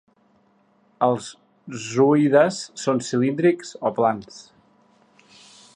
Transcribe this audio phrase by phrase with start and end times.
[1.07, 1.27] Els
[1.83, 4.45] zooides són cilíndrics o plans.